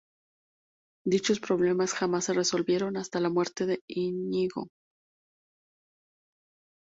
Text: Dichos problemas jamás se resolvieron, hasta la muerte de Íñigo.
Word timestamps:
Dichos 1.13 1.39
problemas 1.39 1.93
jamás 1.93 2.25
se 2.25 2.33
resolvieron, 2.33 2.97
hasta 2.97 3.19
la 3.19 3.29
muerte 3.29 3.67
de 3.67 3.81
Íñigo. 3.87 4.69